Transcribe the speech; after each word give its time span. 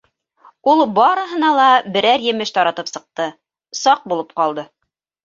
Ул 0.71 0.79
барыһына 0.99 1.51
ла 1.59 1.67
берәр 1.97 2.25
емеш 2.29 2.53
таратып 2.55 2.89
сыҡты 2.93 3.29
—саҡ 3.81 4.03
булып 4.15 4.35
ҡалды. 4.41 4.65